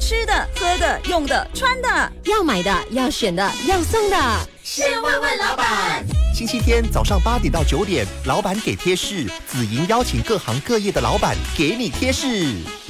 [0.00, 4.16] 吃的、喝的、用的、穿的，要买的、要选的、要送的，
[4.62, 6.04] 先问问老板。
[6.34, 12.26] 星期天早上八点到九点，老板给贴士，紫莹邀请各行各业的老板给你贴士。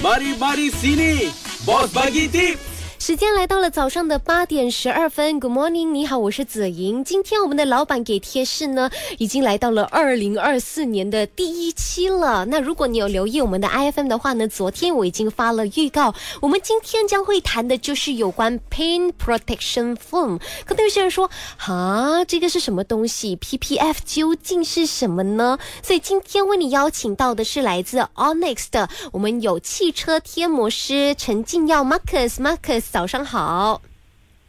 [0.01, 2.70] Mari mari sini，boss bagi tip。
[3.01, 7.03] 时间来到了早上的八点十二分，Good morning，你好，我是子莹。
[7.03, 12.45] 今天我们的老板给贴士呢，已经来到了二零二四年的第一期了。
[12.45, 20.39] 那如果你有留意我们的 IFM 的话呢，昨天我已经发了预告，我们今天将会谈的就是有关 Pain Protection Film。
[20.67, 25.59] 可能有些人说，啊，这个是什么东西？PPF 究竟是什么呢？
[25.83, 32.90] 所以今天为你邀请到的是来自 Onyx 的，我们有汽车贴膜师陈静耀 Marcus，Marcus。
[32.91, 33.81] 早上好，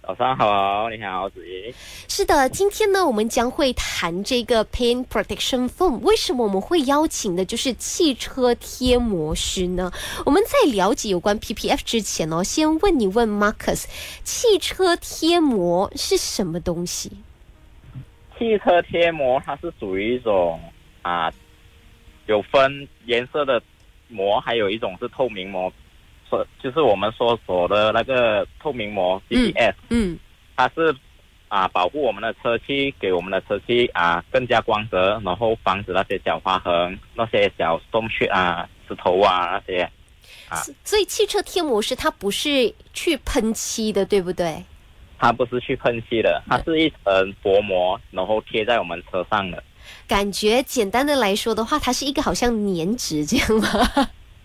[0.02, 1.72] 早上好，你好，子怡。
[2.08, 6.00] 是的，今天呢，我们将会谈这个 Paint Protection Foam。
[6.00, 9.91] 为什么我们会邀请的就是汽车贴膜师呢？
[10.26, 13.86] 我们在了解有关 PPF 之前哦，先问你问 Marcus，
[14.23, 17.11] 汽车贴膜是什么东西？
[18.39, 20.59] 汽车贴膜它是属于一种
[21.03, 21.31] 啊，
[22.26, 23.61] 有分颜色的
[24.08, 25.72] 膜，还有一种是透明膜。
[26.61, 30.17] 就是我们说所的那个透明膜 CPS，嗯，
[30.55, 30.95] 它是
[31.47, 39.89] 啊保护我们的车漆，给我们的车漆啊更加光泽，然后防止那些小划痕、那些小洞穴啊、石头啊那些
[40.49, 40.57] 啊。
[40.83, 44.63] 所以汽车贴膜是它不是去喷漆的，对不对？
[45.17, 49.63] 它不是去喷漆的，它是一层薄膜，然后贴在我们车上的。
[50.07, 53.67] 感觉简单的来说的话，它是一个好像粘纸这样吗？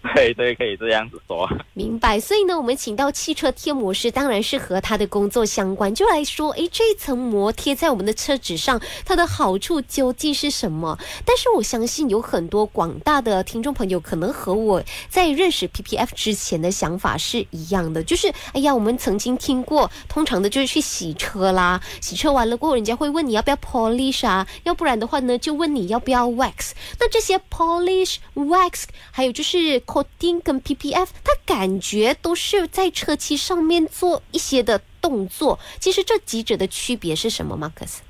[0.15, 1.49] 对对，可以这样子说。
[1.75, 5.95] 明白，所以呢，我们请到汽车贴膜师，当然是和他的工作相关。
[5.95, 10.99] 就来说，诶，这一层膜贴在我们的车纸上，它的好处究竟是什么？
[11.25, 26.71] 但是我相信有很多广大的听众朋友，可能和我在认识 PPF 之前的想法是一样的，就是，哎呀，我们曾经听过，通常的就是去洗车啦，洗车完了过后，人家会问你要不要 polish 啊，要不然的话呢，就问你要不要 wax。
[26.99, 29.81] 那这些 polish、wax，还有就是。
[29.97, 35.59] Coating 跟 PPF，它感觉都是在车漆上面做一些的动作。
[35.79, 38.01] 其实这几者的区别是什么，Marcus？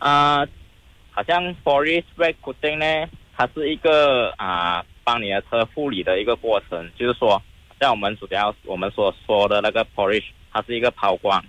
[0.00, 0.44] 啊，
[1.12, 6.90] 好像 polish red coating 呢，它是一个啊帮你的车护理的一个过程。
[6.98, 7.40] 就是说，
[7.80, 11.44] 像我们主要我们所说的那个 polish，它是一个抛光，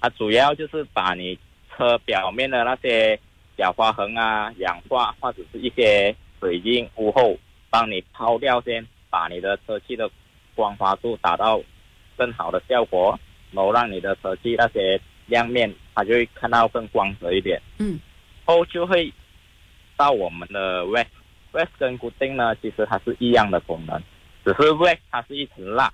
[0.00, 1.36] 它主要就是把你
[1.76, 3.18] 车表面的那些
[3.56, 7.36] 小划痕啊、氧化或者是一些水印污垢。
[7.74, 10.08] 帮你抛掉先，把你的车漆的
[10.54, 11.60] 光滑度达到
[12.16, 13.18] 更好的效果，
[13.50, 17.60] 然后让你的车漆那些亮面，它就会看到更光泽一点。
[17.80, 17.98] 嗯，
[18.44, 19.12] 后就会
[19.96, 24.00] 到我们的 wax，wax 跟固定呢，其实它是一样的功能，
[24.44, 25.92] 只是 wax 它是一层蜡，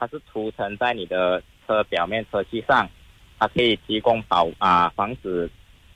[0.00, 2.90] 它是涂层在你的车表面车漆上，
[3.38, 5.48] 它可以提供保啊防止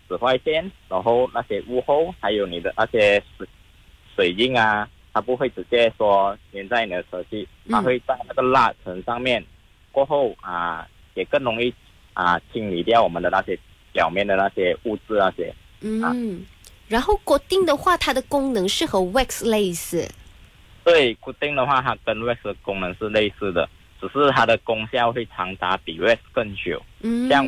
[0.06, 3.48] 紫外线，然后那些污后，还有你的那些水
[4.14, 4.88] 水印啊。
[5.18, 9.44] 它不会直接说粘在你的车漆，它会在那个蜡层上面，
[9.90, 11.74] 过后啊也更容易
[12.12, 13.58] 啊清理掉我们的那些
[13.92, 15.52] 表面的那些物质那些。
[15.80, 16.46] 嗯，
[16.86, 20.08] 然后固定的话，它的功能是和 wax 类似。
[20.84, 23.68] 对，固定的话，它跟 wax 的功能是类似的，
[24.00, 26.80] 只是它的功效会长达比 wax 更久。
[27.00, 27.44] 嗯，像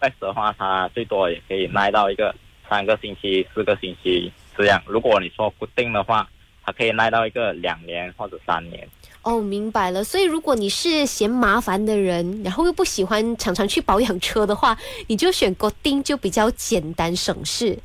[0.00, 2.34] wax 的话，它最多也可以耐到一个
[2.66, 4.82] 三个星期、四个星期这样。
[4.86, 6.26] 如果你说固定的话，
[6.64, 8.88] 它可以耐到一个两年或者三年。
[9.22, 10.04] 哦，明白了。
[10.04, 14.76] 所以如果你是嫌麻烦的人，然后又不喜欢常常去保养车的话，
[15.06, 17.78] 你就选国定，就比较简单省事。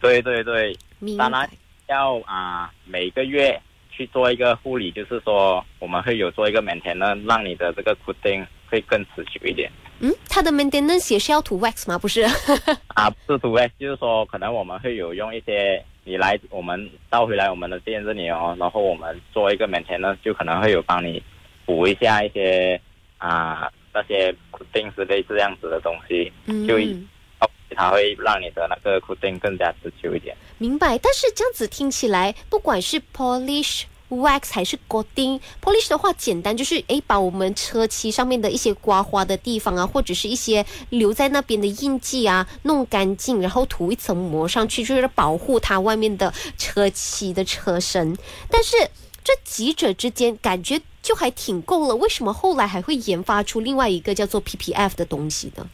[0.00, 0.76] 对对对，
[1.18, 1.48] 当然
[1.88, 3.60] 要啊每个月
[3.90, 9.70] 去做一个护理，就是说我们会有做一个 maintenance，让你的这个固定会更持久一点。
[9.98, 11.98] 嗯，它的 maintenance 也是要涂 wax 吗？
[11.98, 12.22] 不是？
[12.94, 15.84] 啊，不是涂 wax，就是说可能我们会有用一些。
[16.10, 21.22] 你来，我们到回来我们的店这里哦，然后我们做一个 maintenance，就可能会有帮你
[21.64, 22.80] 补一下一些
[23.18, 26.32] 啊那些固定之类这样子的东西，
[26.66, 26.76] 就
[27.76, 30.36] 它会让你的那个固定更加持久一点。
[30.58, 33.84] 明白，但是这样子听起来，不管是 polish。
[34.10, 48.16] Wax 还是 coating polish 的话，简单就是诶，把我们车漆上面的一些刮花的地方啊，或者是一些留在那边的印记啊，弄干净，然后涂一层膜上去，就是保护它外面的车漆的车身。
[48.50, 48.76] 但是
[49.22, 55.68] 这几者之间感觉就还挺够了，为什么后来还会研发出另外一个叫做 PPF 的东西呢？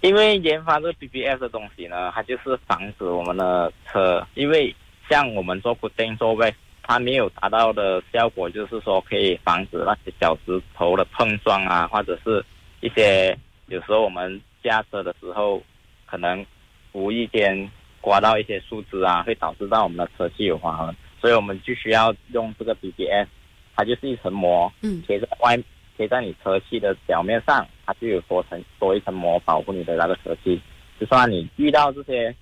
[0.00, 4.74] 因为研发这 PPF 的东西呢，它就是防止我们的车，因为
[5.08, 6.52] 像我们做 coating 做 wax。
[6.86, 12.44] 它没有达到的效果，就是说可以防止那些小石头的碰撞啊，或者是
[12.80, 13.36] 一些
[13.68, 15.62] 有时候我们驾车的时候
[16.04, 16.44] 可能
[16.92, 17.70] 无意间
[18.02, 23.28] 刮到一些树枝啊，会导致到我们的车漆有划痕，所以我们就需要用这个 BBS，
[23.74, 25.58] 它就是一层膜，嗯贴在外
[25.96, 30.60] 贴在你车漆的表面上，它就有多层多一层膜保护你的那个车漆，
[31.00, 32.34] 就算你遇到这些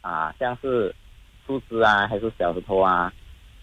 [0.00, 0.94] 啊，像是
[1.46, 3.12] 树枝啊，还是小石头啊。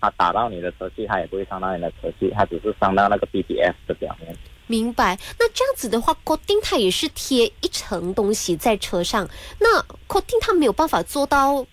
[0.07, 4.33] 它打到你的车漆，它也不会伤到你的车漆，它只是伤到那个 BBS 的表面。
[4.67, 5.17] 明白。
[5.37, 9.27] 那这样子的话，coating 它也是贴一层东西在车上，
[9.59, 11.65] 那 coating 它没有办法做到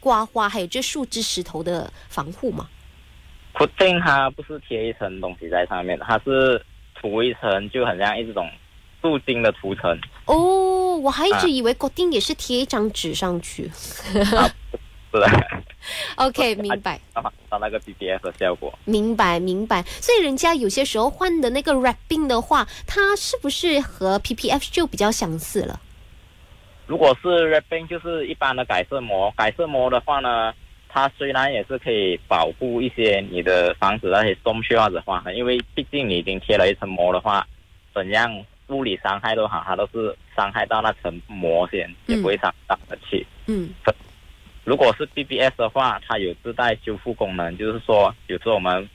[0.00, 2.68] 刮花还有这树枝石头的防护吗
[3.54, 8.48] ？coating 它不是贴一层东西在上面，它是涂一层，就很像一种
[9.00, 9.98] 镀金的涂层。
[10.26, 13.70] 哦，我还一直以为 coating 也是贴一张纸上去。
[13.74, 14.18] 是
[15.20, 15.26] 的，
[16.16, 17.00] OK， 明白。
[17.48, 18.72] 到那个 BBS 的效果。
[18.84, 25.80] 明白明白，所以人家有些时候换的那个 wrapping 的话，它是不是和 PPF 就比较相似了？
[26.86, 29.32] 如果是 wrapping，就是一般的改色膜。
[29.36, 30.52] 改色膜的话呢，
[30.88, 37.46] 它虽然也是可以保护一些你的防止那些松屑或者划痕，因为毕竟你已经贴了一层膜的话，
[37.94, 43.26] 怎样物理伤害都好，它都是伤害到那层膜先，也不会伤到的气。
[43.46, 43.70] 嗯
[44.64, 48.88] 如果是 BBS 的话，它有自带修复功能，就是说，有时候我们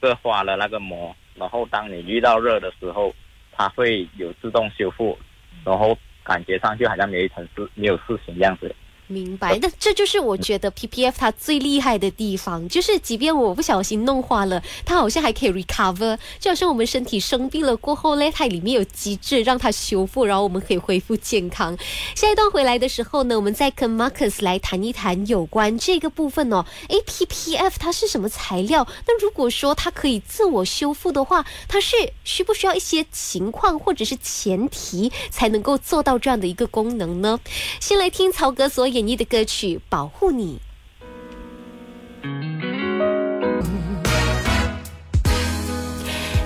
[0.00, 3.14] 热花了那个膜，然后当你遇到热的时候，
[3.52, 5.16] 它会有自动修复，
[5.64, 8.74] 然后感觉上就好像没有一层事没有事情这样子。
[9.08, 21.76] 明白，那这就是我觉得 PPF 它最厉害的地方，就是即便我不小心弄花了，它好像还可以 recover，就好像我们身体生病了过后嘞，它里面有机制让它修复，然后我们可以恢复健康。
[22.14, 26.64] 下一段回来的时候呢，我们再跟 Marcus 来谈一谈有关这个部分哦。
[26.88, 28.86] 诶 PPF 它是什么材料？
[29.06, 37.38] 那如果说它可以自我修复的话，它是需不需要一些情况或者是前提才能够做到这样的一个功能呢？
[37.78, 40.60] 先来听曹格所演绎的歌曲《保护你》。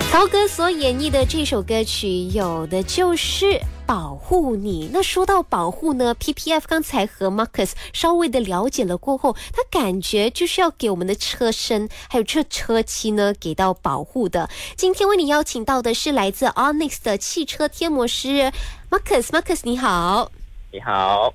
[0.09, 4.89] 曹哥所演绎的这首歌曲，有的就是保护你。
[4.91, 14.49] 那说到保护呢，PPF 刚才和 Marcus 稍微的了解了过后，他感觉就是要给我们的车身还有这车漆呢给到保护的。
[14.75, 18.51] 今天为你邀请到的是来自 Onyx 的汽车贴膜师
[18.89, 20.31] Marcus，Marcus 你好。
[20.71, 21.31] 你好，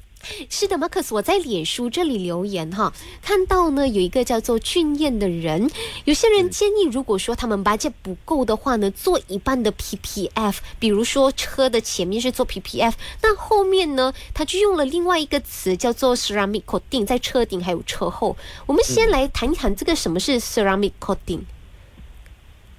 [0.48, 5.70] 是的，Marcus，我在脸书这里留言哈，看到呢有一个叫做俊彦的人，
[6.04, 12.92] 有些人建议，如果说他们把这不够的话呢，做一半的 PPF，比如说车的前面是做 PPF，
[13.22, 18.36] 那后面呢，他就用了另外一个词叫做 ceramic coating，在车顶还有车后。
[18.66, 21.40] 我们先来谈一谈这个什么是 ceramic coating。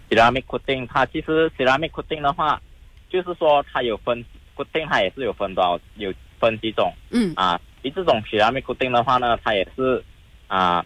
[0.09, 2.61] ceramic coating 它其实 ceramic coating 的话，
[3.09, 4.23] 就是说它有分
[4.55, 6.13] coating，它也是有分多少有
[6.43, 7.59] 分几种嗯啊。
[7.81, 10.03] 以这种 ceramic coating 的话呢，它也是
[10.47, 10.85] 啊，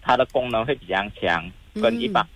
[0.00, 2.26] 它的功能会比较强，跟一般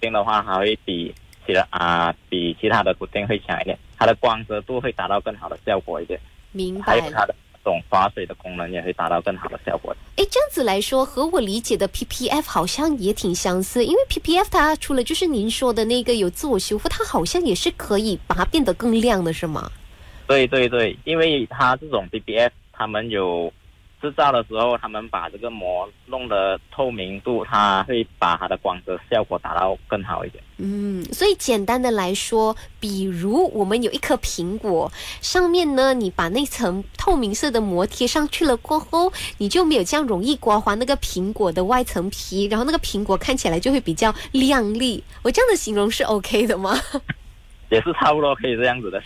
[0.00, 1.14] coating 的话，还会比
[1.46, 6.18] 其他啊比其他的 coating 会强一点，它的光泽度会达到更好的效果一点，
[6.52, 6.82] 明白。
[6.84, 9.94] 还有它的这种防水的功能也会达到更好的效果。
[10.16, 19.70] 哎，这样子来说，和我理解的 PPF 好像也挺相似，因为 PPF 它除了就是您说的那个有自我修复，它好像也是可以把它变得更亮的，是吗？
[20.28, 23.52] 对对对，因为它这种 BBF，他们有
[24.00, 30.44] 制造的时候，他们把这个膜弄得透明度，它会把它的光泽效果达到更好一点。
[30.58, 45.02] 嗯，所以简单的来说，比如我们有一颗苹果，上面呢，你把那层透明色的膜贴上去了过后，你就没有这样容易刮花那个苹果的外层皮，然后那个苹果看起来就会比较亮丽。
[45.22, 46.78] 我这样的形容是 OK 的吗？
[47.70, 49.02] 也是差不多可以这样子的。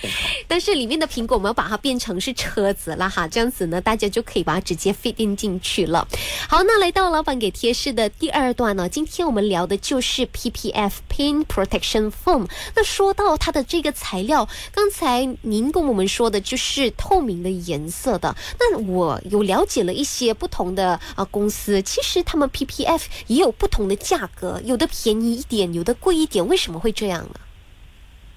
[0.47, 6.07] 但是里面的苹果我们要把它变成是车子了哈，这样子呢，大家就可以把它直接 fit in 进去了。
[6.49, 12.49] 好，那来到老板给贴士的第二段呢，今天我们聊的就是 PPF Paint Protection Foam。
[12.75, 18.35] 那说到它的这个材料，刚才您跟我们说的就是透明的颜色的。
[18.59, 27.35] 那我有了解了一些不同的啊公司，其实他们 PPF 也有不同的价格，有的便宜一点，有的贵一点，为什么会这样呢？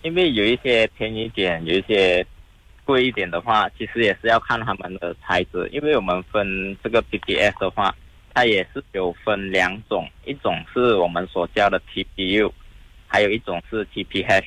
[0.05, 2.24] 因为有一些便宜点，有一些
[2.83, 5.67] 贵一点的话，其实也是要看他们的材质。
[5.71, 7.95] 因为我们分这个 PPS 的话，
[8.31, 12.51] 它也是有分两种，一种是我们所叫的 TPU，
[13.07, 14.43] 还有一种是 TPH。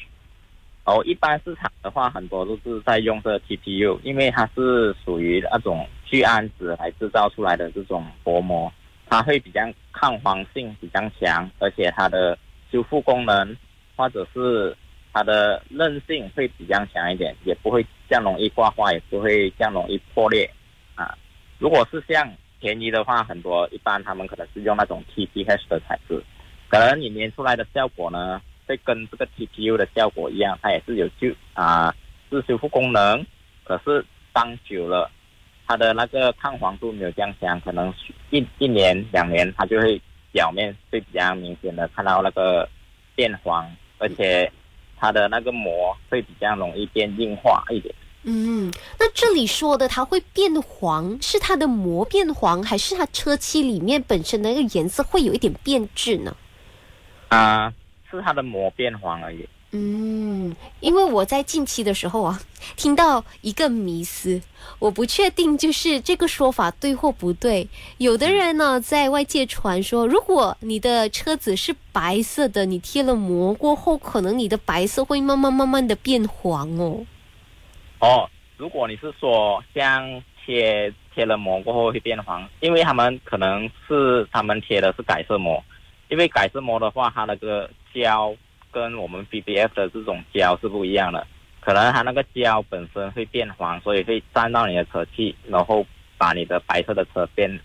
[0.86, 8.72] 然后一般市场的话，很多都是在用这 TPU，因为它是属于那种聚氨酯来制造出来的这种薄膜，
[9.08, 9.60] 它会比较
[9.92, 12.38] 抗黄性比较强，而且它的
[12.70, 13.56] 修复功能
[13.96, 14.76] 或者是
[15.18, 20.48] 它的韧性会比较强一点，也不会这样容易刮坏，也不会这样容易破裂
[20.94, 21.18] 啊。
[21.58, 26.22] 如果是像便宜的话，很多一般他们可能是用那种 TPH 的材质，
[26.68, 31.92] 可能你粘出来的效果呢，会跟这个 TPU 的效果一样，它也是有就啊
[32.30, 33.26] 是修复功能，
[33.64, 35.10] 可是当久了。
[35.66, 37.92] 它的那个抗黄度没有降强，可能
[38.30, 42.66] 一一年两年，它就会表面会比较明显的看到那个
[43.14, 44.50] 变黄，而且
[45.00, 47.94] 它的那个膜会比较容易变硬化一点。
[48.24, 56.36] 嗯，那这里说的它会变黄，是它的膜变黄，还是它车漆里面本身的那个颜色会有一点变质呢？
[57.28, 57.72] 啊，
[58.10, 59.48] 是它的膜变黄而已。
[59.70, 62.40] 嗯，因为我在近期的时候啊，
[62.74, 64.40] 听到一个迷思，
[64.78, 67.68] 我不确定就是这个说法对或不对。
[67.98, 77.04] 有的人呢，在外界传说，如果你的车子是白色的，你贴了膜过后，可能你的白色会慢慢慢慢的变黄哦。
[77.98, 85.62] 哦，如果你是说像贴贴了膜过后会变黄，因为他们可能是他们贴的是改色膜，
[86.08, 88.34] 因为改色膜的话，它那个胶。
[88.70, 91.26] 跟我们 B B F 的这种胶是不一样的，
[91.60, 95.84] 可能它那个胶本身会变黄，所以会沾到你的车漆，然后
[96.16, 97.58] 把你的白色的车变，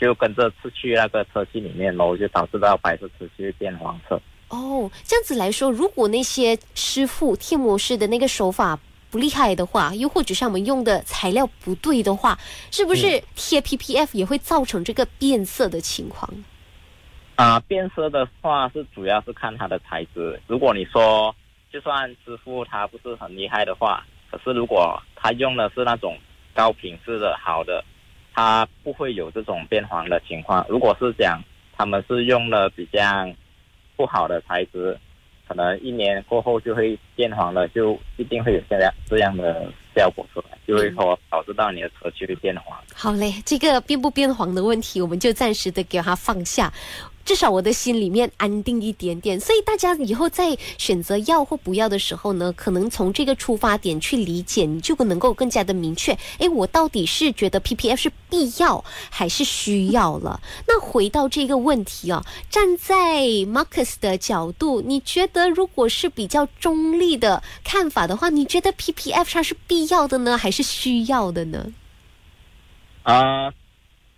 [0.00, 4.20] 就跟着刺去那个车漆里面，然后就导致到白色车漆变黄色。
[4.48, 8.78] 哦，这样子来说，如果那些师傅贴膜师的那个手法
[9.10, 12.38] 不厉害的话，又或者是我们用的材料不对的话，
[12.70, 16.32] 是不是贴 P P F 也会造成这个变色的情况？
[17.38, 20.40] 啊，变色的话是主要是看它的材质。
[20.48, 21.32] 如果你说
[21.72, 26.18] 就算师傅他不是很厉害的话，可是如果他用的是那种
[26.52, 27.84] 高品质的好的，
[28.34, 30.66] 他不会有这种变黄的情况。
[30.68, 31.40] 如果是讲
[31.76, 33.00] 他们是用了比较
[33.94, 34.98] 不好的材质，
[35.46, 42.76] 可能一年过后就会变黄了，就一定会有这样这样的效果出来，就会说导致到你的车就会变黄。
[42.94, 46.72] 好嘞，这个变不变黄的问题，我们就暂时的给它放下。
[47.28, 56.16] 至少我的心里面安定一点点，所以大家以后在选择要或不要的时候呢，可能从这个出发点去理解，你就能够更加的明确。
[56.38, 60.40] 诶，我到底是觉得 P P F 是必要还是需要了？
[60.66, 62.96] 那回到这个问题啊，站在
[63.44, 71.66] Marcus 的角度，你觉得如果是比较中立的看法的话，你觉得 P P F 它是必要的呢，还是需要的呢？
[73.02, 73.52] 啊。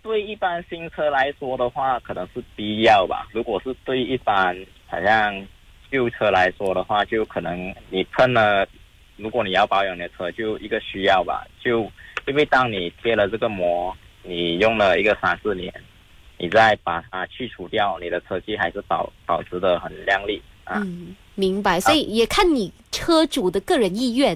[0.01, 3.27] 对一般新车来说的话，可能是必要吧。
[3.31, 4.55] 如果是对一般
[4.87, 5.47] 好像
[5.91, 8.67] 旧车来说的话，就可能你喷了，
[9.17, 11.45] 如果你要保养你的车，就一个需要吧。
[11.63, 11.91] 就
[12.25, 15.71] 因为当你贴了这个膜，你用了一个三四年，
[16.37, 20.81] 你再把它去除掉，你的车漆还是保保持的很亮丽啊。
[20.83, 21.79] 嗯，明白。
[21.79, 24.35] 所以也看你车主的个人意愿。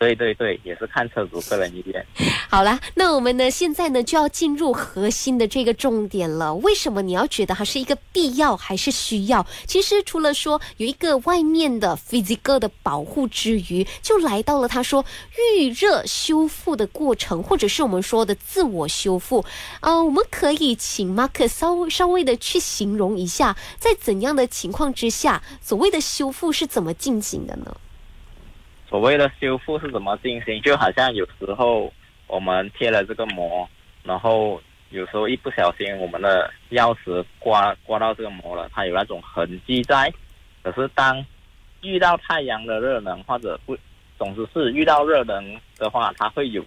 [0.00, 2.04] 对对对，也是看车主个人意愿。
[2.48, 3.50] 好了，那我们呢？
[3.50, 6.54] 现在呢就要进入核心的这个重点了。
[6.54, 9.46] 为什么你要觉得它是一个必要还是需要？
[9.66, 15.04] 其实除了说有一个外面的 physical 的保护之余，就来到了他说
[15.58, 19.44] 预热修复的过程，或者是我们说的自我修复。
[19.80, 27.76] 啊，我们可以请 Mark 稍微稍微的去形容一下，在怎样的情况之下，所谓的修复是怎么进行的呢？
[28.90, 30.60] 所谓的修复是怎么进行？
[30.62, 31.92] 就好像有时候
[32.26, 33.66] 我们贴了这个膜，
[34.02, 40.12] 然后有时候一不小心我们的钥匙刮刮到这个膜了，它有那种痕迹在。
[40.64, 41.24] 可是当
[41.82, 43.78] 遇到太阳的热能或者不，
[44.18, 46.64] 总之是遇到热能的话，它会有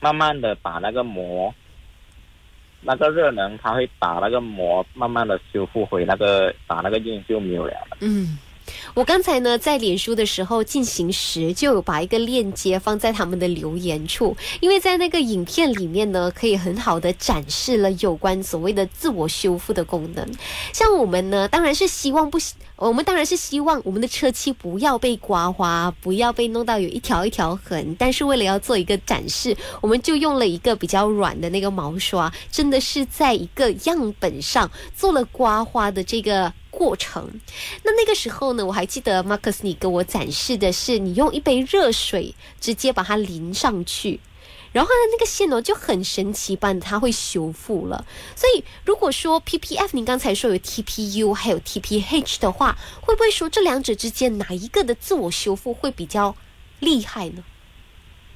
[0.00, 1.54] 慢慢的把那个膜，
[2.80, 7.98] 那个热能它会把那个膜慢慢的修复回那个，把那个印就没有了。
[8.00, 8.38] 嗯。
[8.94, 20.26] 我刚才呢在脸书的时候进行时，就有把一个链接放在他们的留言处，因为在那个影片里面呢，可以很好的展示了有关所谓的自我修复的功能。
[20.72, 22.38] 像我们呢，当然是希望不，
[22.76, 27.94] 我们当然是希望我们的车漆不要被刮花，不要被弄到有一条一条痕。
[27.98, 36.52] 但是为了要做一个展示，我们就用了一个比较软的那个毛刷，真的是在一个样本上做了刮花的这个。
[36.80, 37.28] 过程，
[37.84, 44.18] 那那个时候呢，我还记得 Marcus，你给我展示的是你用一杯热水直接把它淋上去，
[44.72, 48.06] 然后呢，那个线哦就很神奇般它会修复了。
[48.34, 56.34] 所以如果说 PPF，您刚才说有 TPU 还有 TPH 的话，会不会说这两者之间哪一个的自我修复会比较
[56.78, 57.44] 厉害呢？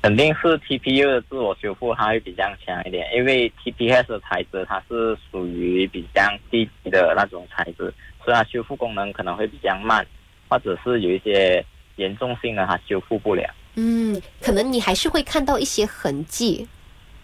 [0.03, 7.91] 肯定是 TPU 的自我修复它会比较强一点，因为 TPS 的材质它是属于比较低级的那种材质，
[8.25, 10.07] 所以它修复功能可能会比较慢，
[10.49, 11.65] 或者是有一些
[11.97, 13.49] 严重性的它修复不了。
[13.77, 16.67] 嗯，可能你还是会看到一些痕迹。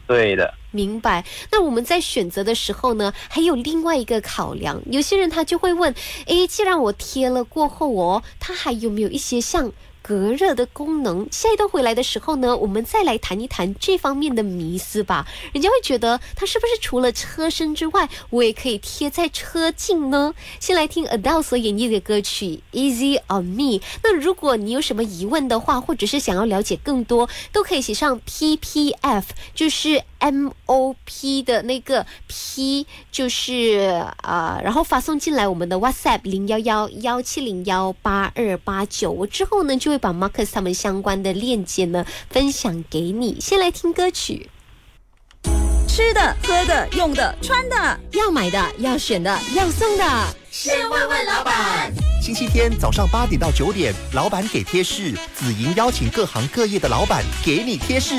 [0.06, 1.24] 对的，明白。
[1.52, 4.82] 那我们在选择的时候呢，还有另外一个考量。
[4.86, 5.94] 有些人他就会问：
[6.26, 9.72] 诶，既然我贴了过后哦，它还有没有一些像？
[10.02, 15.26] 隔热的功能，下一段回来的时候呢，我们再来谈一谈这方面的迷思吧。
[15.52, 20.34] 人家会觉得它是不是除了车身之外，我也可以贴在车镜呢？
[20.58, 23.78] 先来听 Adele 所演绎的歌曲《Easy on Me》。
[24.02, 39.89] 那如果你有什么疑问的话，或者是想要了解更多，都可以写上 PPF，就是 MOP 的那个 P，就是啊，然后发送进来我们的 WhatsApp 零幺幺幺七零幺八二八九，我之后呢就。
[39.90, 43.38] 会把 Marcus 他们相关的链接呢分享给你。
[43.40, 44.48] 先来听歌曲，
[45.86, 50.04] 吃的、喝的、用的、穿的，要买的、要选的、要送的，
[50.50, 51.92] 先问问老板。
[52.22, 58.14] 星期天早上八点到九点，老板给贴士，紫莹邀请各行各业的老板给你贴士。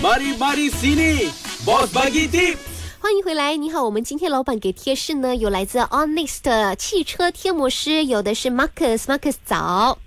[0.00, 1.28] Mari mari sini,
[1.64, 2.56] boss bagi tip。
[3.00, 9.98] 欢迎回来，你好，我们今天老板给贴士呢，有来自 Onyx 的汽车贴膜师，有的是 Marcus，Marcus 早。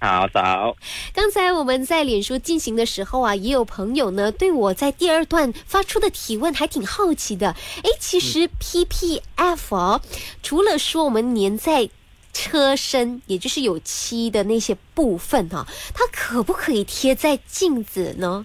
[0.00, 0.76] 好早。
[1.14, 7.48] 刚才我们在脸书进行的时候啊，也有朋友呢对我在第二段发出的提问还挺好奇的。
[7.50, 10.00] 哎，其实 PPF 哦，
[10.42, 11.88] 除了说我们粘在
[12.34, 18.44] 车身，也就是有漆的那些部分哈，它可不可以贴在镜子呢？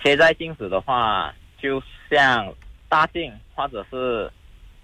[0.00, 2.54] 贴在镜子的话，就像
[2.88, 4.30] 大镜或者是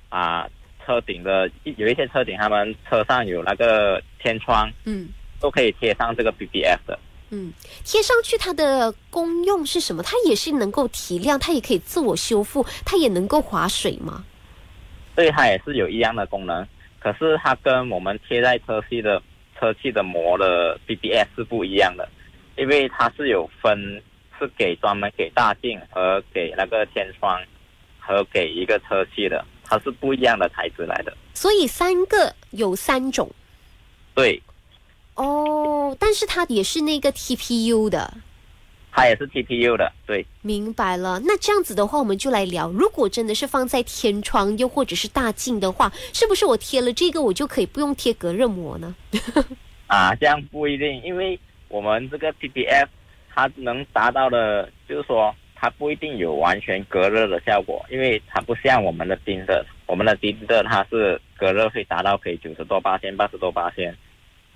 [0.08, 0.48] 啊
[0.84, 5.08] 车顶的，有一些车顶他们车上有那个天窗，嗯。
[5.44, 6.98] 都可以贴上这个 BBF 的。
[7.28, 7.52] 嗯，
[7.84, 10.02] 贴上去它的功用是什么？
[10.02, 14.24] 它也是能够提亮，它也可以自我修复，它也能够划水吗？
[15.14, 16.66] 对，它也是有一样的功能。
[16.98, 19.22] 可是它跟我们贴在车漆的
[19.60, 22.08] 车漆的膜的 BBF 是不一样的，
[22.56, 24.02] 因为它是有分，
[24.38, 27.38] 是给专门给大镜和给那个天窗
[28.00, 31.14] 和给一个车漆的，它是不一样的材质来的。
[31.34, 33.30] 所以三个有三种。
[34.14, 34.42] 对。
[35.14, 38.14] 哦，但是它也是那个 TPU 的，
[38.90, 40.26] 它也是 TPU 的，对。
[40.42, 48.94] 明白了，那这样子的话，我们就来聊，如果真的是放在天窗又或者是大镜的话，是不是我贴了这个，我就可以不用贴隔热膜呢？
[49.86, 52.88] 啊，这样不一定，因为我们这个 PPF
[53.32, 63.96] 它能达到的，就是说它不一定有完全隔热的效果，因为它不像我们的钉的，我们的钉的它是隔热会达到可以九十多八千、八十多八千。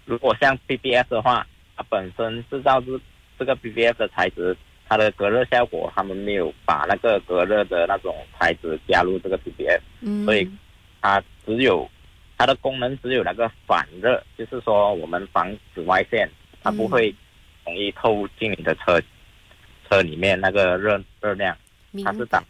[0.08, 2.98] 如果像 PPF 的话，它本身制造这
[3.38, 4.56] 这个 PPF 的材质，
[4.88, 10.50] 它的隔热效果，他们没有把那个隔热的那种材质加入这个 PPS，所以
[11.02, 11.86] 它只有
[12.38, 16.26] 它的功能只有那个反热，就是说我们防紫外线，
[16.62, 17.14] 它不会
[17.66, 18.98] 容易透进你的车
[19.90, 21.54] 车里面那个热热量，
[22.02, 22.42] 它是挡。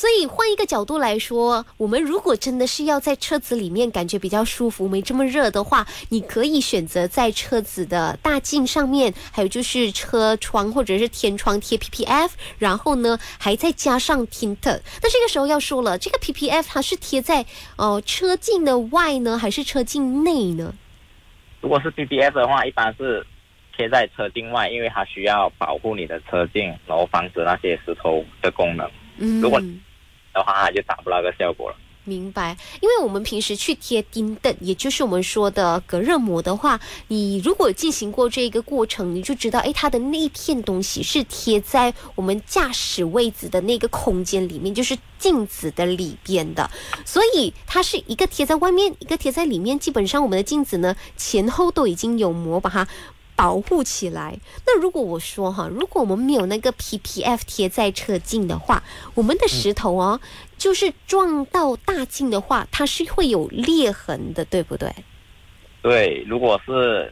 [0.00, 14.56] 所以换一个角度来说，我们如果真的是要在车子里面感觉比较舒服、没这么热的话，你可以选择在车子的大镜上面，还有就是车窗或者是天窗贴 PPF，然后呢还再加上 tint。
[14.64, 17.44] 那这个时候要说了，这个 PPF 它是贴在
[17.76, 20.72] 哦车镜的外呢，还是车镜内呢？
[21.60, 23.22] 如果是 PPF 的话，一般是
[23.76, 28.90] 贴在车镜外，因为它需要保护你的车镜，然后防止那些石头的功能。
[29.18, 29.60] 嗯如果
[30.32, 31.76] 的话，就达不到那个效果了。
[32.04, 46.68] 明白，因为我们平时去贴钉凳，也就是我们说的隔热膜的话，你如果进行过这一个过程，你就知道，哎，它的那一片东西是贴在我们驾驶位置的那个空间里面，就是镜子的里边的。
[47.04, 49.78] 所以它是一个贴在外面，一个贴在里面。
[49.78, 52.88] 基本上我们的镜子呢，前后都已经有膜把它。
[53.40, 54.38] 保护起来。
[54.66, 58.82] 那如果我说哈，如果我们没有那个 PPF 贴在车镜的话，
[59.14, 60.20] 我们的石头哦，
[60.58, 64.92] 就是撞到大镜的话，它是会有裂痕的，对不对？
[65.80, 67.10] 对，如果是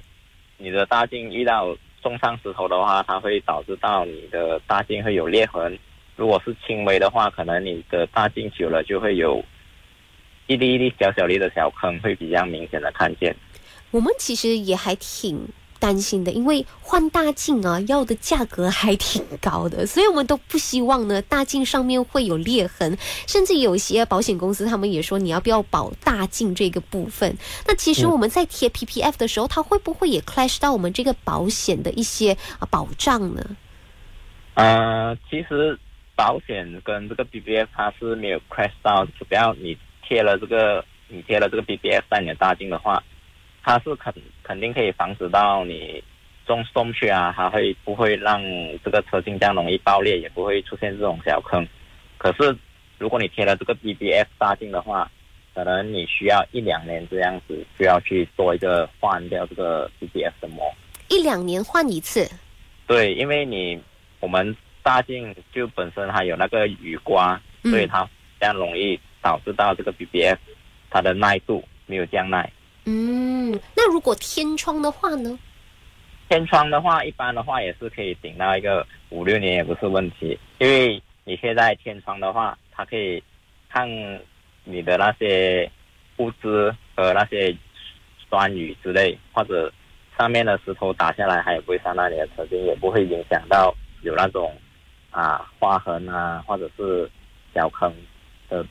[0.59, 5.79] 你的大镜遇到重上石头的话，它会导致到你的大镜会有裂痕。
[6.14, 9.43] 如果是轻微的话，可能你的大镜久了就会有
[10.47, 13.35] 一粒一粒小小粒的小坑，会比较明显的看见。
[13.91, 15.49] 我们其实也还挺。
[15.79, 27.37] 担心的，因为换大镜啊要的价格还挺高的，所以我们都不希望呢大镜上面会有裂痕，甚至有些保险公司他们也说你要不要保大镜这个部分。
[27.67, 33.57] 那其实我们在贴 PPF 的时候，它会不会也 clash 到我们这个保险的一些啊保障呢？
[34.55, 35.79] 呃，其实
[36.17, 43.03] 保险跟这个 BBF 它是没有 clash 到，只要你贴了这个，你贴了这个 BBF 在你的大镜的话，
[43.62, 46.03] 它是肯肯定可以防止到你
[46.47, 48.42] 中送去啊，它会不会让
[48.85, 51.66] 这个车镜这样容易爆裂，也不会出现这种小坑。
[52.16, 52.57] 可是
[52.99, 55.11] 如果你贴了这个 BBF 大镜的话，
[55.55, 60.73] 可能你需要一两年这样子，需要去做一个换掉这个 BBF 的膜。
[61.09, 62.29] 一两年换一次？
[62.87, 63.81] 对，因为你。
[64.21, 68.05] 我们大镜就本身还有那个雨刮，所以它
[68.40, 70.37] 这样容易导致到这个 BBF
[70.90, 72.53] 它的耐度没有降耐。
[72.90, 75.38] 嗯，那如果天窗的话呢？
[76.31, 83.22] 天窗的话，一般的话也是可以顶到一个五六年也不是问题，因为你现在天窗的话，它可以
[83.68, 83.87] 看
[84.64, 85.70] 你的那些
[86.16, 87.55] 物资和那些
[88.29, 89.70] 酸雨之类，或者
[90.16, 93.74] 上面的石头打下来，还有不会伤到你的车镜，也不会影响到。
[94.03, 94.57] 有那种
[95.11, 97.11] 啊划痕啊，或者是
[97.53, 97.92] 小坑
[98.48, 98.64] 的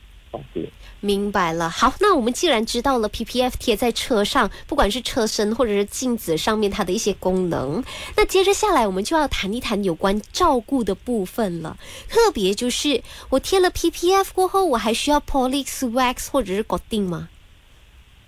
[1.00, 1.70] 明白了。
[1.70, 7.84] 好，那我们既然知道了 PPF 贴在车上，不管是车身或者是镜子上面它的一些功能，
[8.16, 11.76] 那接着下来我们就要谈一谈有关照顾的部分了。
[12.08, 17.28] 特别就是我贴了 PPF 过后，我还需要 Polish Wax 或者是 g 定吗？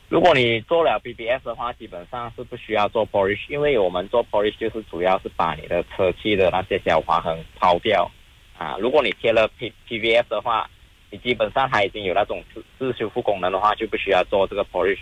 [0.09, 8.11] 如果你做了 BBS 的话，基本上是不需要做 polish，因为我们做 polish 就是主要是把你的车漆的那些小划痕抛掉
[8.59, 8.77] 啊。
[8.81, 10.69] 如果你贴了 P PBS 的话，
[11.11, 14.99] 你基本上它已经有那种自自修复功能的话，就不需要做这个 polish。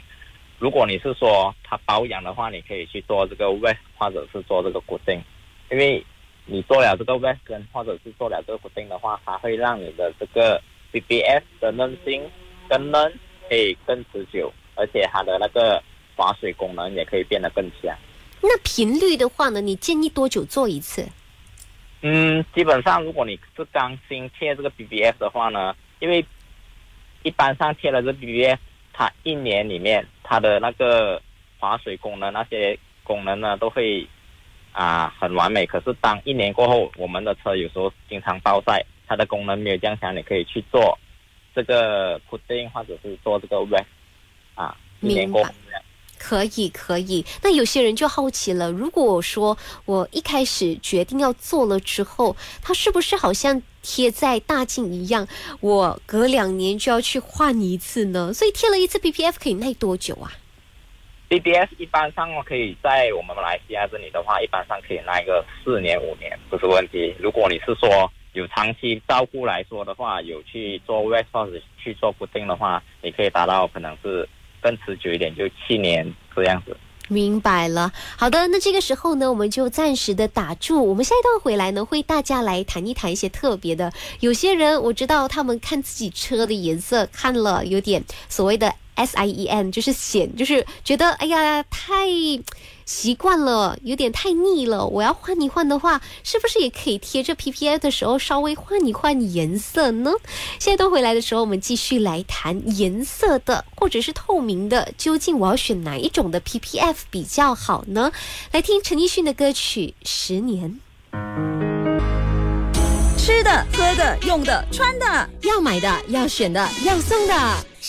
[0.58, 5.22] 如果你是说它保养的话，你可以去做这个 wax 或者是做这个固定，
[5.70, 6.04] 因为
[6.46, 10.60] 你做了这个 wax 跟或者是做了这个固定的话，它会让你的这个
[10.92, 12.22] BBS 的韧性
[12.68, 13.12] 更韧，
[13.48, 14.52] 可以更持久。
[14.80, 15.82] 而且它的那个
[16.14, 17.92] 划水功能也可以变得更强。
[18.40, 19.60] 那频率的话呢？
[19.60, 21.08] 你建议多久做一次？
[22.02, 26.24] 嗯，基本上如果你是刚新贴这个 BBS 的话呢，因为
[27.22, 28.58] 一般上贴了这 BBS，
[28.92, 31.20] 它一年里面它的那个
[31.58, 34.06] 划水功能那些功能呢都会
[34.72, 35.66] 啊很完美。
[35.66, 40.98] 可是当一年过后，我们的车有时候经常暴晒，它的功能没有降强，你可以去做
[41.54, 43.84] 这个 putting 或者是做这个 wet。
[44.54, 45.40] 啊，明白，
[46.18, 47.24] 可以可以。
[47.40, 55.26] 那有些人就好奇了，如果说我一开始决定要做了之后，它是不是好像贴在大镜一样，
[55.60, 58.34] 我隔两年就要去换一次呢？
[58.34, 60.30] 所以贴了一次 BPF 可以耐多久啊
[61.30, 67.14] ？BBS 一般上可以在我们马来西亚这里的话，一般上可以耐个四年五年不是问题。
[67.18, 74.28] 如果你是说有长期照顾来说的话，有去做 w e t 或者去做固定的话，你可以达到可能是。
[74.60, 76.76] 更持久一点，就七年这样子。
[77.08, 77.92] 明白了。
[78.16, 80.86] 好的，那这个时候呢，我们就暂时的打住。
[80.86, 83.92] 我们下一段回来呢，会大家来谈一谈一些特别的。
[84.20, 92.06] 有些人我知道，他们看自己车的颜色看了有点所谓的 S I E N，就是显，就是觉得哎呀太。
[92.88, 94.86] 习惯了，有点太腻了。
[94.86, 100.12] 我要换一换的话，是不是也可以贴着 PPF 的时候稍微换一换颜色呢？
[100.58, 108.10] 现在都回来的时候，我们继续来谈颜色的，或者是透明的，究竟我要选哪一种的 PPF 比较好呢？
[108.52, 110.80] 来听陈奕迅的歌曲《十年》。
[113.18, 117.34] 吃的、喝的、用的、穿的，要买的、要选的、要送的，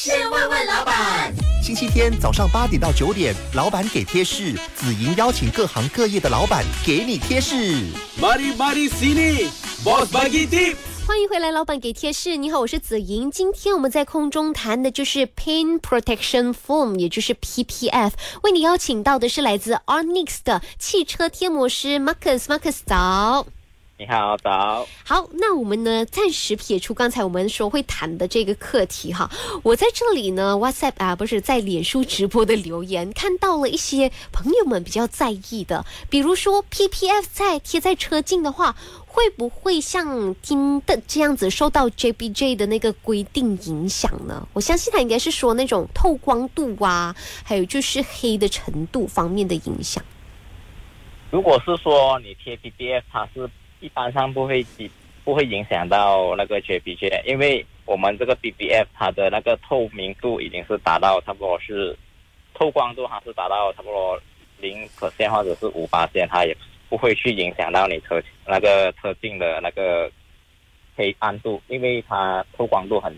[0.02, 1.34] 先问问老板。
[1.62, 7.54] 星期天早上八点到九点，老板给贴士，紫莹邀请各行各业的老板给你贴士。
[8.18, 10.78] Mari Mari Sini，Boss Bagi Tip。
[11.06, 12.38] 欢迎回来，老板给贴士。
[12.38, 13.30] 你好，我是紫莹。
[13.30, 18.14] 今天我们在空中谈的就是 Paint Protection Foam，也就是 PPF。
[18.44, 22.44] 为你邀请到的是来自 Onyx 的汽车贴膜师 Marcus。
[22.44, 23.46] Marcus 早。
[24.00, 24.88] 你好，早。
[25.04, 29.30] 好，那我们呢，暂时撇除刚才我们说会谈的这个课题哈。
[29.62, 38.74] 我在这里呢，WhatsApp 啊，不是在脸书直播的留言，看到了一些朋友们比较在意的，比如说 PPF 在贴在车镜的话，
[39.06, 44.48] 会不会像听的这样子受到 JBJ 的那个规定影响呢？
[44.54, 50.02] 我相信他应该是说那种透光度啊，还有就是黑的程度方面的影响。
[51.32, 53.50] 如果是说你贴 PPF，它是。
[53.80, 54.66] 一般上不会
[55.24, 61.96] 不会影响到那个 JPG，因为我们这个 BBF 它的那个透明度已经是达到差不多是
[62.54, 64.20] 透光度它是达到差不多
[64.60, 66.56] 零 percent 或者是五八线，它也
[66.90, 70.12] 不会去影响到你车那个车镜的那个
[70.96, 73.16] 黑暗度，因为它透光度很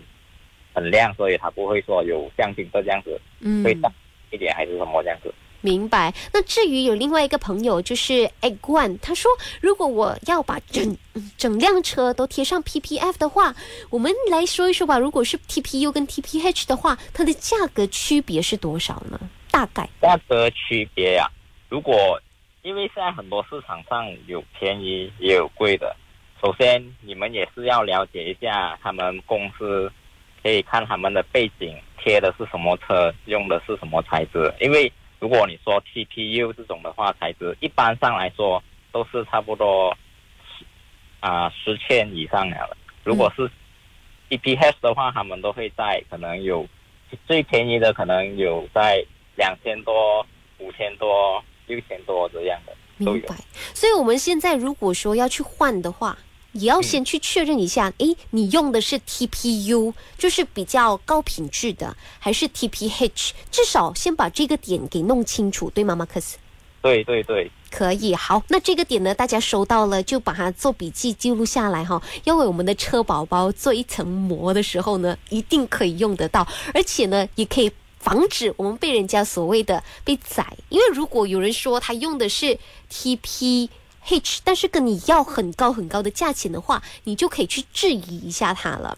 [0.74, 3.90] 很亮，所以它不会说有像金色这样子嗯会大
[4.30, 5.34] 一点还是什么这样子。
[5.62, 6.12] 明白。
[6.32, 10.96] 那至于有另外一个朋友，就是 Egg One，他说，如果我要把整
[11.38, 13.54] 整辆车都贴上 PPF 的话，
[13.88, 14.98] 我们来说一说吧。
[14.98, 19.18] 如果是 TPU 跟 TPH 的话，它的价格区别是多少呢？
[19.50, 21.26] 大概价格区别呀、
[21.68, 22.20] 如果
[22.62, 25.94] 因为现在很多市场上有便宜也有贵的，
[26.40, 29.92] 首先你们也是要了解一下他们公司，
[30.42, 34.52] 可以看他们的背景贴的是什么车，用的是什么材质。
[34.60, 34.90] 因为
[35.22, 39.96] 如果你说 TPU 这种的话，材质一般上来说都是差不多
[41.20, 42.76] 啊十千以上了。
[43.04, 43.48] 如果是
[44.28, 46.66] TPH 的话，他们都会在可能有
[47.28, 49.00] 最便宜的可能有在
[49.36, 50.26] 两千多、
[50.58, 52.74] 五千多、六千多这样的
[53.06, 53.24] 都有。
[53.72, 56.18] 所以我们现在如果说要去换的话，
[56.52, 63.30] 也要先去确认一下，诶，你用的是 TPU，就是比较高品质的，还是 TPH？
[63.50, 66.36] 至少先把这个点给弄清楚，对吗，马克思？
[66.82, 82.58] 对对对，可以，好，那这个点呢，大家收到了就把它做笔记记录下来哈，要为我们的车宝宝做一层膜的时候呢，一定可以用得到，而且呢，也可以防止我们被人家所谓的被宰，因为如果有人说他用的是
[82.92, 83.68] TP。
[84.08, 88.96] H，但是跟你要很高很高的价钱的话，你就可以去质疑一下它了。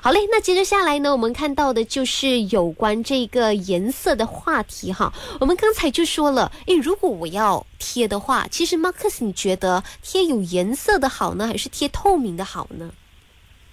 [0.00, 5.12] 好嘞，那接着下来呢，我们看到的就是有关这个颜色的话题哈。
[5.40, 12.90] 我们刚才就说了，诶，如果我要贴的话，其实 Marcus，你觉得贴有颜色的好呢，还是贴透明的好呢？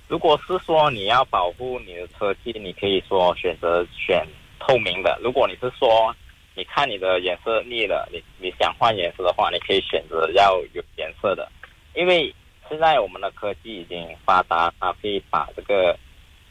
[0.08, 4.28] 如果是说你要保护你的车漆，你可以说选择选
[4.60, 5.18] 透明的。
[5.24, 6.14] 如果你是说
[6.62, 11.52] 你看你的颜色腻了，你你想换颜色的话，你可以选择要有颜色的，
[11.96, 12.32] 因为
[12.70, 15.98] 现在我们的科技已经发达，它可以把这个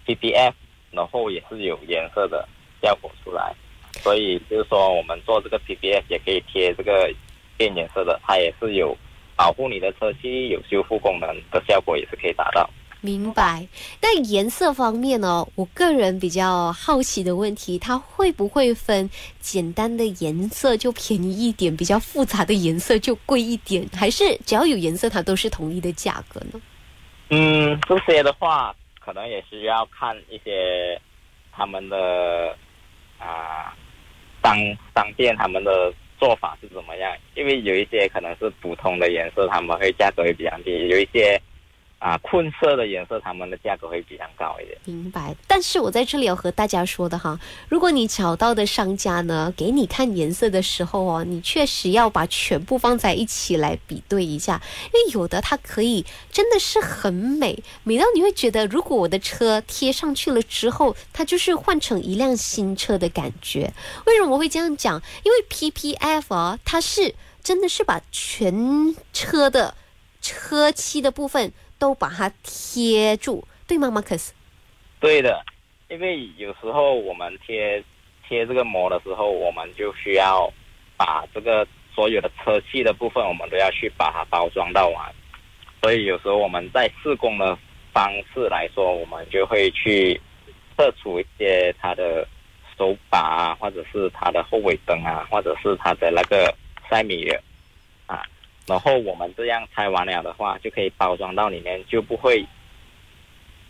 [0.04, 0.52] PPF，
[0.90, 2.48] 然后也是有颜色的
[2.82, 3.54] 效果出来，
[4.02, 7.08] 所以就是说我们做这个 PPF 也可以贴这个
[7.56, 8.96] 变颜色的，它也是有
[9.36, 12.68] 保护你的车漆、有修复功能的效果，也是可以达到。
[13.00, 13.66] 明白。
[14.00, 19.08] 但颜色方面呢，我个人比较好奇的问题，它会不会分
[19.40, 26.60] 简单的颜色就便宜一点，比较复杂的颜色就贵一点，还是只要有颜色它都是统一的价格呢？
[27.30, 31.00] 嗯，这些的话，可能也是要看一些
[31.52, 32.56] 他们的
[33.18, 33.74] 啊
[34.42, 34.56] 商
[34.94, 41.40] 商店他们的做法是怎么样，因为有一些可能是普通的颜色，他们会价格会比较低；有一些
[42.00, 44.76] 啊困色的颜色，他们的价格会比较高一点。
[44.86, 63.72] 明白，但是我在这里要和大家说的哈，如果你找到的商家呢，给你看颜色的时候哦，你确实要把全部放在一起来比对一下，因为有的它可以真的是很美，美到你会觉得，如果我的车贴上去了之后，它就是换成一辆新车的感觉。
[64.06, 65.00] 为什么我会这样讲？
[65.22, 69.74] 因为 PPF 啊，它是真的是把全车的
[70.22, 74.30] 车漆的部分都把它贴住，对吗，Marcus？
[75.00, 75.42] 对的，
[75.88, 77.82] 因为有时候我们贴
[78.28, 80.52] 贴这个膜的时候，我们就需要
[80.96, 85.12] 把这个所有的车漆的部分，我们都要去把它包装到完。
[85.82, 87.58] 所以有时候我们在施工的
[87.94, 90.20] 方式来说，我们就会去
[90.76, 92.28] 测除一些它的
[92.76, 96.54] 手把啊，或者是它的后尾灯啊，或者是它的那个
[96.90, 97.26] 塞米，
[98.70, 102.46] 然后我们这样拆完了的话，就可以包装到里面，就不会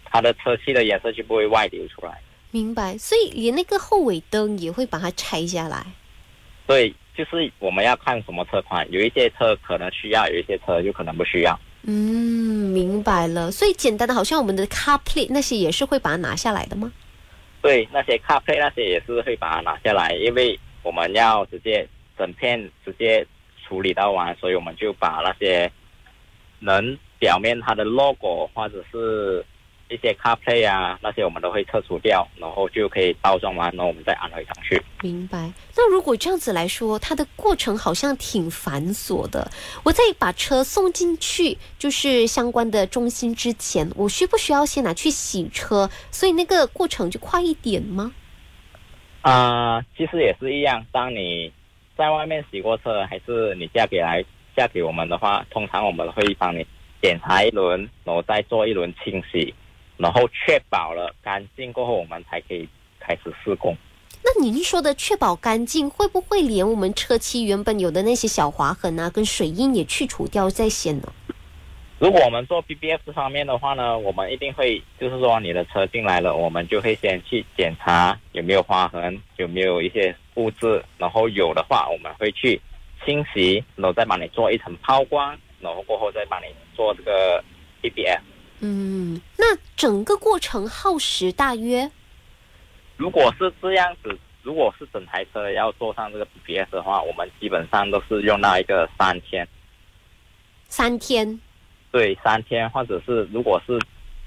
[0.05, 2.21] 它的车漆的颜色就不会外流出来。
[2.51, 5.87] 明白，所以连那个后尾灯也会把它拆下来。
[6.67, 11.59] 对就是我们要看什么车款，有一些车可能需要，有一些车就可能不需要。
[11.85, 13.51] 嗯，明白了。
[13.51, 16.93] 所以简单的，好像我们的 car plate 那些也是会把它拿下来的吗？
[17.63, 23.27] 对，那些 car plate 那些也是会把它拿下来，因为我们要直接整片直接
[23.71, 25.71] 处理到完，所以我们就把那些
[26.59, 29.47] 能表面它的 logo 或者是
[29.89, 34.83] 一些 CarPlay 啊那些我们都会撤除掉，然后就可以包装完，然后我们再安回上去。
[35.03, 35.53] 明白。
[35.77, 39.49] 那如果这样子来说，它的过程好像挺繁琐的。
[39.85, 45.89] 我在把车送进去，就是相关的中心之前，我需不需要先拿去洗车？
[46.11, 48.13] 所以那个过程就快一点吗？
[49.23, 50.87] 啊、其实也是一样。
[50.91, 51.53] 当你
[52.01, 54.25] 在外面洗过车，还是你嫁给来
[54.57, 56.67] 嫁给我们的话，通常我们会帮你
[57.03, 59.55] 检查一轮，然后再做一轮清洗，
[59.99, 62.67] 然后确保了干净过后，我们才可以
[62.99, 63.77] 开始施工。
[64.25, 71.13] 那那您说的确保干净，会不会连我们车漆原本有的那些小划痕啊，跟水印也去除掉在先呢？
[72.01, 82.59] 如果我们做 BBS 这方面的话呢，我们一定会，就是说你的车进来了，我们就会先去检查有没有划痕，有没有一些污渍，然后有的话，我们会去
[83.05, 87.45] 清洗，然后再帮你做一层抛光，然后过后再帮你做这个
[87.83, 88.23] BBS。
[88.61, 91.91] 嗯，那整个过程耗时大约？
[92.97, 99.47] 如果是这样子，如果是整台车要做上这个 BBS 的话，我们基本上都是用到一个三天。
[100.71, 101.39] 三天。
[101.91, 103.79] 对，三天，或者是如果是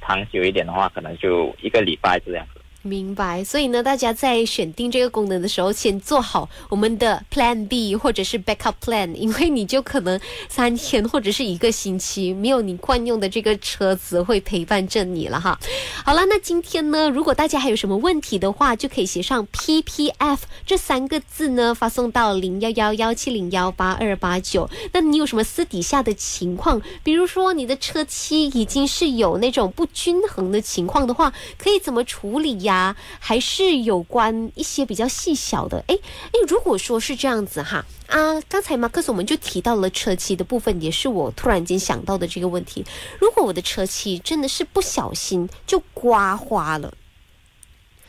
[0.02, 2.46] 长久一点的话，可能就一个礼拜这样。
[2.86, 10.20] 明白，所以呢，大家在选定这个功能的时候，先做好我们的 Plan B 或者是 Backup Plan， 因为你就可能
[10.50, 15.58] 三天或者是一个星期没有你惯用的这个车子会陪伴着你了哈。
[16.04, 24.70] 好了，那今天呢，如果大家还有什么问题的话，就可以写上 PPF 这三个字呢，发送到零幺幺幺七零幺八二八九。
[24.92, 32.73] 那你有什么私底下的情况，比如说你的车漆已经是有那种不均衡的情况的话，可以怎么处理呀？
[32.74, 35.78] 啊，还是有关一些比较细小的。
[35.88, 42.84] 哎哎，如果说是这样子哈啊，刚才马克思我们就提到了车漆的部分，也是我突然间想到的这个问题。
[43.20, 46.92] 如果我的车漆真的是不小心就刮花了，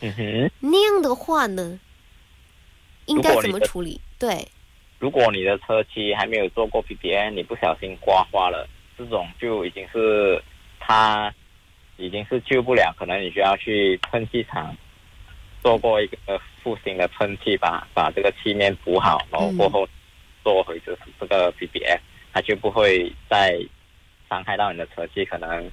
[0.01, 1.79] 嗯哼，那样的话呢，
[3.05, 4.01] 应该怎么处理？
[4.17, 4.47] 对，
[4.97, 10.41] 如果你的车漆还没有做过 PPN，你不小心刮花了，这种就已经是
[10.79, 11.31] 它。
[11.97, 14.75] 已经是救不了，可能你需要去喷漆厂
[15.63, 16.17] 做过一个
[16.61, 19.87] 复兴的喷漆，把把这个漆面补好，然后过后
[20.43, 21.99] 做回就是这个 PPF，
[22.33, 23.57] 它就不会再
[24.29, 25.23] 伤害到你的车漆。
[25.25, 25.71] 可能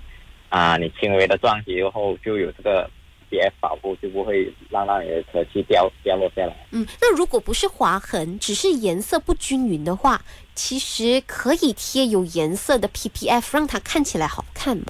[0.48, 2.88] 啊，你轻微的撞击后就有这个
[3.30, 6.54] PPF 保护，就不会让到你的车漆掉掉落下来。
[6.70, 10.22] 嗯，那如果不是划痕，只是颜色不均匀的话，
[10.54, 14.84] 其实可以贴有颜色的 PPF，让它看起来好看嘛。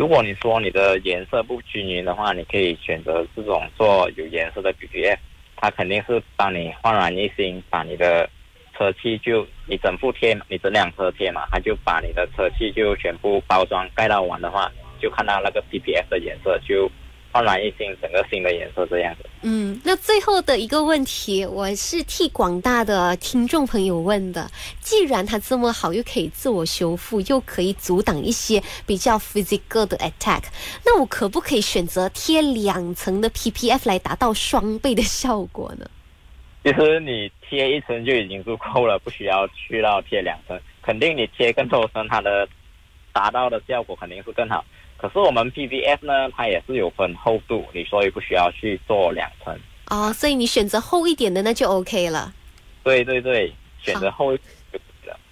[0.00, 5.18] 如果你说你的颜色不均匀的话，你可以选择这种做有颜色的 PPF，
[5.56, 8.26] 它肯定是帮你焕然一新，把你的
[8.72, 16.90] 车漆就你整副贴，你整辆车贴嘛，它就把你的车漆就全部包装盖到完的话，就看到那个 PPF 的颜色就。
[17.32, 19.28] 焕然一新，整个新的颜色这样子。
[19.42, 24.50] 嗯，那最后的一个问题，我是替广大的听众朋友问的。
[24.80, 30.42] 既然它这么好，又可以自我修复，又可以阻挡一些比较 physical 的 attack，
[30.84, 35.88] 那我可不可以选择贴两层的 PPF 来达到双倍的效果呢？
[36.62, 40.60] 其实你贴一层就已经足够了，不需要去到贴两层。
[40.82, 42.46] 肯定你贴更多层，它的
[43.12, 44.64] 达到的效果肯定是更好。
[45.00, 49.58] 可是我们 PVF 呢，它也是有分厚度，你所以不需要去做两层。
[49.88, 52.32] 哦，所以你选择厚一点的那就 OK 了。
[52.82, 54.36] 对对对，选择厚。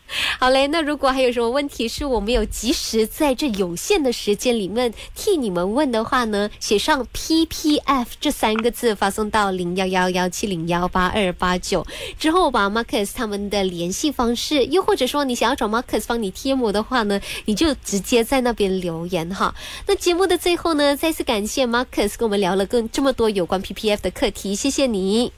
[0.41, 6.49] 好嘞，那如果还有什么问题是我没有及时在这有限的时间里面替你们问的话呢？
[6.61, 11.87] 写上 PPF 这三个字发送到零幺幺幺七零幺八二八九
[12.19, 19.55] 之后，把 Marcus 他们的联系方式，又或者说你想要找 Marcus 帮你贴膜的话呢，你就直接在那边留言哈。
[19.87, 25.33] 那节目的最后呢，再次感谢 Marcus 跟我们聊了更这么多有关 PPF 的课题，谢谢你。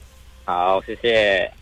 [0.45, 1.53] 好，谢谢。